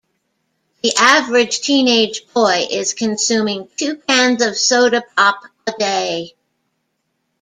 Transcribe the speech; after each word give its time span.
The 0.81 0.95
average 0.97 1.59
teenage 1.59 2.23
boy 2.33 2.65
is 2.71 2.95
consuming 2.95 3.69
two 3.77 3.97
cans 3.97 4.41
of 4.41 4.57
soda 4.57 5.03
pop 5.15 5.43
a 5.67 5.73
day. 5.73 6.33